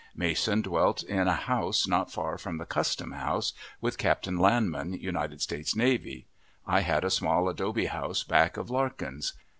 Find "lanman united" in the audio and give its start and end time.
4.39-5.43